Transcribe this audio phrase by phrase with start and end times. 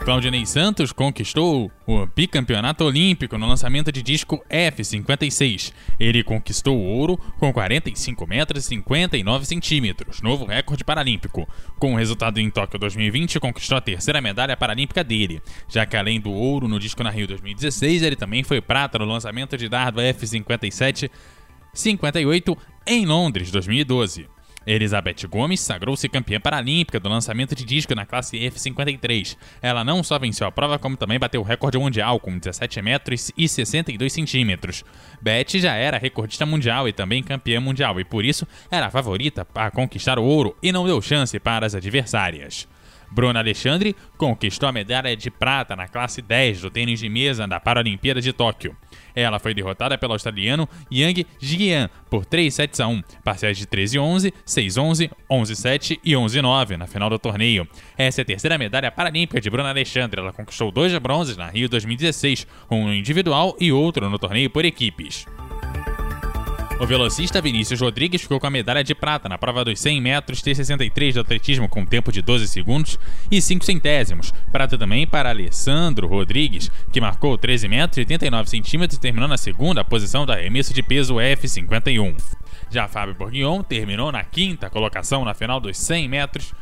[0.09, 5.72] Claudinei Santos conquistou o bicampeonato olímpico no lançamento de disco F56.
[5.99, 11.48] Ele conquistou o ouro com 45 metros e 59 centímetros, novo recorde paralímpico.
[11.77, 16.20] Com o resultado em Tóquio 2020, conquistou a terceira medalha paralímpica dele, já que além
[16.20, 20.02] do ouro no disco na Rio 2016, ele também foi prata no lançamento de dardo
[20.02, 21.07] F57
[21.71, 24.38] 58 em Londres 2012.
[24.70, 29.35] Elizabeth Gomes sagrou-se campeã paralímpica do lançamento de disco na classe F53.
[29.62, 33.31] Ela não só venceu a prova, como também bateu o recorde mundial com 17 metros
[33.35, 34.85] e 62 centímetros.
[35.20, 39.47] Beth já era recordista mundial e também campeã mundial, e por isso era a favorita
[39.55, 42.67] a conquistar o ouro e não deu chance para as adversárias.
[43.12, 47.60] Bruna Alexandre conquistou a medalha de prata na classe 10 do tênis de mesa da
[47.60, 48.76] Paralimpíada de Tóquio.
[49.15, 54.34] Ela foi derrotada pelo australiano Yang Jian por 3 sets a 1, parciais de 13-11,
[54.46, 57.68] 6-11, 11-7 e 11-9 na final do torneio.
[57.98, 60.20] Essa é a terceira medalha paralímpica de Bruna Alexandre.
[60.20, 64.66] Ela conquistou dois bronzes na Rio 2016, um no individual e outro no torneio por
[64.66, 65.25] equipes.
[66.80, 70.41] O velocista Vinícius Rodrigues ficou com a medalha de prata na prova dos 100 metros
[70.41, 72.97] T63 de atletismo com tempo de 12 segundos
[73.30, 74.31] e 5 centésimos.
[74.50, 79.84] Prata também para Alessandro Rodrigues, que marcou 13 metros e 89 centímetros terminou na segunda
[79.84, 82.16] posição da arremesso de peso F51.
[82.70, 86.53] Já Fábio Bourguignon terminou na quinta colocação na final dos 100 metros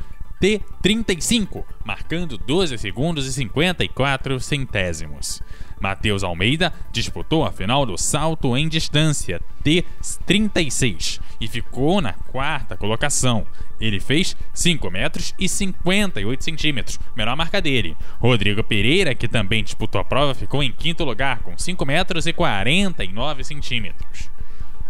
[0.41, 5.43] T35, marcando 12 segundos e 54 centésimos.
[5.79, 13.45] Matheus Almeida disputou a final do salto em distância T36 e ficou na quarta colocação.
[13.79, 17.95] Ele fez 5 metros e 58 centímetros, menor marca dele.
[18.19, 22.33] Rodrigo Pereira, que também disputou a prova, ficou em quinto lugar com 5 metros e
[22.33, 24.36] 49 centímetros.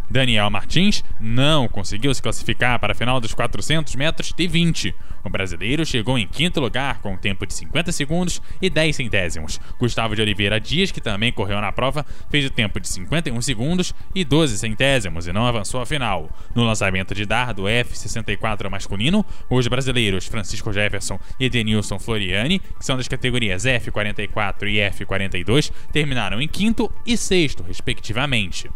[0.09, 4.93] Daniel Martins não conseguiu se classificar para a final dos 400 metros T20.
[5.23, 9.59] O brasileiro chegou em quinto lugar com um tempo de 50 segundos e 10 centésimos.
[9.77, 13.93] Gustavo de Oliveira Dias, que também correu na prova, fez o tempo de 51 segundos
[14.15, 16.29] e 12 centésimos e não avançou à final.
[16.55, 22.95] No lançamento de dardo F64 masculino, os brasileiros Francisco Jefferson e Denilson Floriani, que são
[22.95, 28.69] das categorias F44 e F42, terminaram em quinto e sexto, respectivamente.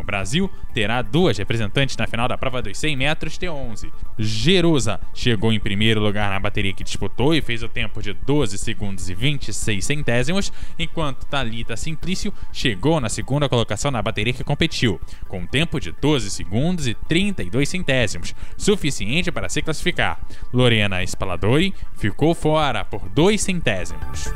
[0.00, 3.92] O Brasil terá duas representantes na final da prova dos 100 metros T11.
[4.18, 8.56] Jerusa chegou em primeiro lugar na bateria que disputou e fez o tempo de 12
[8.56, 14.98] segundos e 26 centésimos, enquanto Talita Simplício chegou na segunda colocação na bateria que competiu,
[15.28, 20.18] com um tempo de 12 segundos e 32 centésimos, suficiente para se classificar.
[20.52, 24.32] Lorena Spaladori ficou fora por 2 centésimos.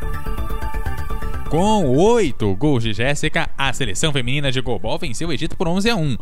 [1.55, 5.89] Com oito gols de Jéssica, a seleção feminina de goalball venceu o Egito por 11
[5.89, 6.17] a 1.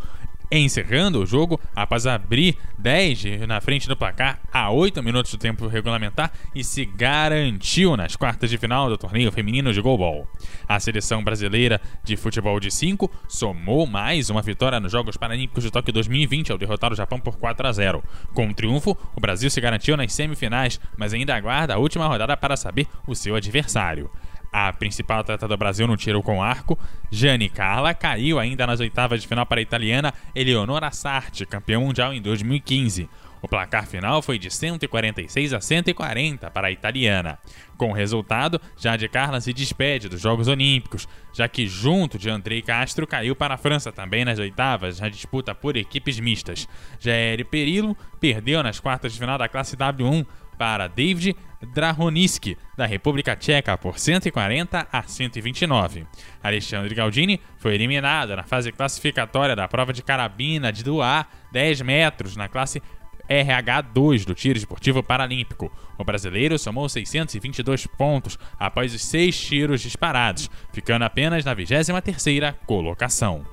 [0.51, 5.67] Encerrando o jogo, após abrir 10 na frente do placar a 8 minutos do tempo
[5.69, 10.29] regulamentar e se garantiu nas quartas de final do torneio feminino de goalball.
[10.69, 15.71] A seleção brasileira de futebol de 5 somou mais uma vitória nos Jogos Paralímpicos de
[15.71, 18.05] Tóquio 2020 ao derrotar o Japão por 4 a 0.
[18.35, 22.37] Com o triunfo, o Brasil se garantiu nas semifinais, mas ainda aguarda a última rodada
[22.37, 24.11] para saber o seu adversário.
[24.53, 26.79] A principal atleta do Brasil no tiro com arco,
[27.11, 32.13] Jane Carla, caiu ainda nas oitavas de final para a italiana Eleonora Sarti, campeã mundial
[32.13, 33.09] em 2015.
[33.41, 37.39] O placar final foi de 146 a 140 para a italiana.
[37.79, 42.61] Com o resultado, Jade Carla se despede dos Jogos Olímpicos, já que junto de Andrei
[42.61, 46.69] Castro caiu para a França também nas oitavas na disputa por equipes mistas.
[47.01, 50.25] Jair Perillo perdeu nas quartas de final da classe W1
[50.57, 51.35] para David
[51.67, 56.07] Drahoniski, da República Tcheca, por 140 a 129.
[56.43, 62.37] Alexandre Galdini foi eliminado na fase classificatória da prova de carabina de doar 10 metros
[62.37, 62.83] na classe
[63.29, 65.73] RH2 do tiro esportivo paralímpico.
[65.97, 73.45] O brasileiro somou 622 pontos após os seis tiros disparados, ficando apenas na 23ª colocação.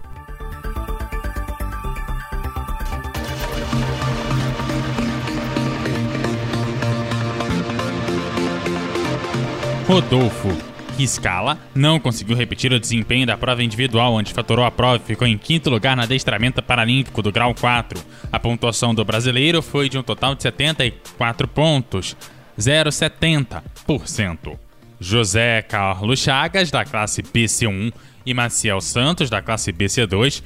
[9.90, 10.56] Rodolfo
[11.00, 15.28] Riscala não conseguiu repetir o desempenho da prova individual, onde faturou a prova e ficou
[15.28, 18.00] em quinto lugar no adestramento paralímpico do grau 4.
[18.32, 22.16] A pontuação do brasileiro foi de um total de 74 pontos.
[22.60, 24.60] 0,70%.
[25.00, 27.92] José Carlos Chagas, da classe BC1,
[28.24, 30.44] e Maciel Santos, da classe BC2,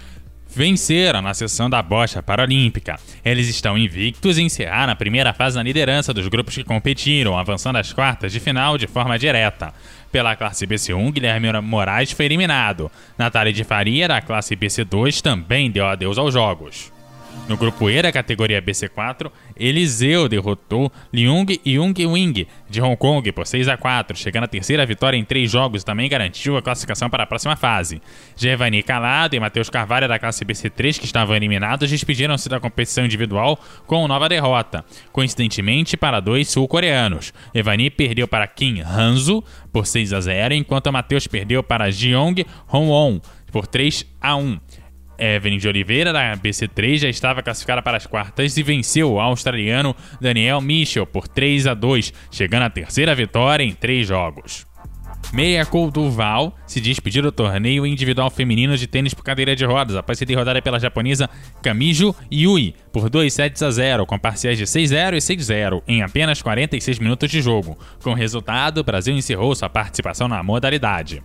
[0.55, 2.99] venceram na sessão da bocha paralímpica.
[3.25, 7.77] Eles estão invictos e encerraram a primeira fase na liderança dos grupos que competiram, avançando
[7.77, 9.73] às quartas de final de forma direta.
[10.11, 12.91] Pela classe BC1, Guilherme Moraes foi eliminado.
[13.17, 16.92] Natália de Faria, da classe BC2, também deu adeus aos jogos.
[17.47, 23.45] No grupo E da categoria BC4, Eliseu derrotou Liung Yung Wing de Hong Kong por
[23.45, 27.09] 6 a 4, chegando à terceira vitória em três jogos e também garantiu a classificação
[27.09, 28.01] para a próxima fase.
[28.35, 33.59] Gervani Calado e Matheus Carvalho da classe BC3, que estavam eliminados, despediram-se da competição individual
[33.85, 37.33] com nova derrota, coincidentemente para dois sul-coreanos.
[37.53, 43.19] Evani perdeu para Kim Hanzo por 6 a 0, enquanto Matheus perdeu para Jeong Hong-won
[43.51, 44.59] por 3 a 1.
[45.17, 49.95] Evelyn de Oliveira, da BC3, já estava classificada para as quartas e venceu o australiano
[50.19, 54.65] Daniel Michel por 3 a 2, chegando à terceira vitória em três jogos.
[55.31, 60.19] Meia Duval se despediu do torneio individual feminino de tênis por cadeira de rodas após
[60.19, 61.29] ser derrotada pela japonesa
[61.61, 66.41] Kamijo Yui por 2 sets a 0, com parciais de 6-0 e 6-0 em apenas
[66.41, 67.77] 46 minutos de jogo.
[68.03, 71.23] Com o resultado, o Brasil encerrou sua participação na modalidade.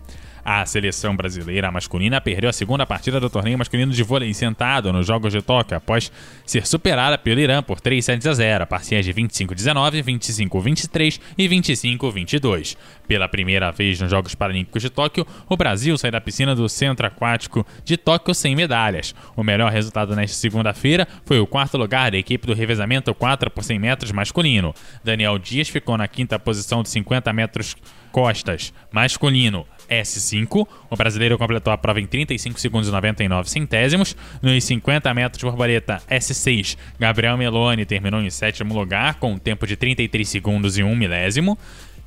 [0.51, 5.07] A seleção brasileira masculina perdeu a segunda partida do torneio masculino de vôlei sentado nos
[5.07, 6.11] Jogos de Tóquio após
[6.47, 12.79] ser superada pelo Irã por 3 sets a 0, parciais de 25-19, 25-23 e 25-22.
[13.07, 17.07] Pela primeira vez nos Jogos Paralímpicos de Tóquio, o Brasil sai da piscina do Centro
[17.07, 19.15] Aquático de Tóquio sem medalhas.
[19.37, 23.63] O melhor resultado nesta segunda-feira foi o quarto lugar da equipe do revezamento 4 por
[23.63, 24.75] 100 metros masculino.
[25.05, 27.77] Daniel Dias ficou na quinta posição de 50 metros
[28.11, 29.67] costas masculino.
[29.89, 30.67] S5.
[30.91, 34.17] O brasileiro completou a prova em 35 segundos e 99 centésimos.
[34.43, 39.67] Nos 50 metros de borboleta S6, Gabriel Meloni terminou em sétimo lugar com um tempo
[39.67, 41.59] de 33 segundos e 1 milésimo.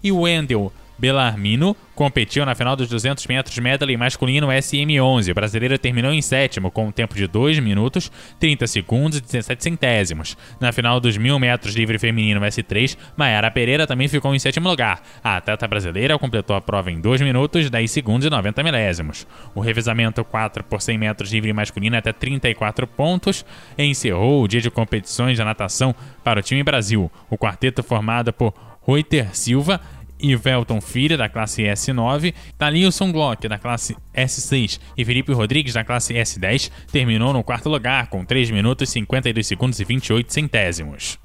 [0.04, 0.72] E o Wendel
[1.02, 5.32] Belarmino competiu na final dos 200 metros medley masculino SM11.
[5.32, 9.64] O brasileiro terminou em sétimo com um tempo de 2 minutos, 30 segundos e 17
[9.64, 10.38] centésimos.
[10.60, 15.02] Na final dos 1000 metros livre feminino S3, Mayara Pereira também ficou em sétimo lugar.
[15.24, 19.26] A atleta brasileira completou a prova em 2 minutos, 10 segundos e 90 milésimos.
[19.56, 23.44] O revezamento 4 por 100 metros livre masculino até 34 pontos
[23.76, 27.12] encerrou o dia de competições de natação para o time Brasil.
[27.28, 28.54] O quarteto formado por
[28.86, 29.80] Reuter Silva
[30.22, 36.14] Ivelton Filho, da classe S9, Thalilson Glock, da classe S6 e Felipe Rodrigues, da classe
[36.14, 41.20] S10, terminou no quarto lugar com 3 minutos 52 segundos e 28 centésimos.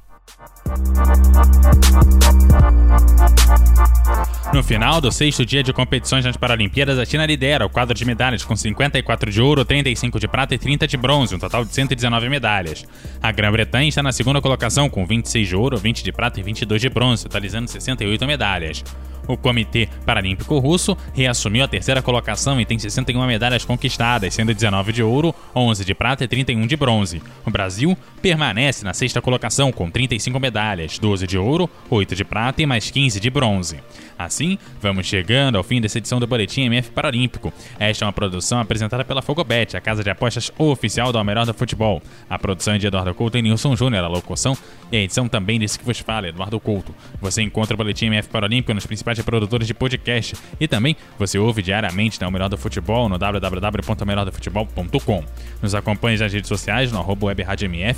[4.53, 8.05] No final do sexto dia de competições nas Paralimpíadas, a China lidera o quadro de
[8.05, 11.75] medalhas com 54 de ouro, 35 de prata e 30 de bronze, um total de
[11.75, 12.87] 119 medalhas.
[13.23, 16.81] A Grã-Bretanha está na segunda colocação com 26 de ouro, 20 de prata e 22
[16.81, 18.83] de bronze, totalizando 68 medalhas.
[19.29, 24.93] O Comitê Paralímpico Russo reassumiu a terceira colocação e tem 61 medalhas conquistadas, sendo 19
[24.93, 27.21] de ouro, 11 de prata e 31 de bronze.
[27.45, 30.66] O Brasil permanece na sexta colocação com 35 medalhas,
[30.99, 33.79] 12 de ouro, 8 de prata e mais 15 de bronze.
[34.19, 37.53] Assim, vamos chegando ao fim dessa edição do Boletim MF Paralímpico.
[37.79, 41.55] Esta é uma produção apresentada pela Fogobet, a casa de apostas oficial do Melhor do
[41.55, 42.03] Futebol.
[42.29, 44.57] A produção é de Eduardo Couto e Nilson Júnior, a locução
[44.91, 46.95] e a edição também desse que vos fala, Eduardo Couto.
[47.21, 51.63] Você encontra o Boletim MF Paralímpico nos principais produtores de podcast e também você ouve
[51.63, 55.25] diariamente no Melhor do Futebol no www.melhordofutebol.com.
[55.61, 57.35] Nos acompanhe nas redes sociais no arroba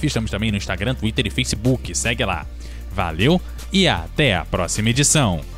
[0.03, 1.95] estamos também no Instagram, Twitter e Facebook.
[1.95, 2.47] Segue lá.
[2.93, 3.41] Valeu
[3.73, 5.58] e até a próxima edição.